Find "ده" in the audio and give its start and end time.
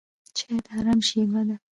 1.47-1.55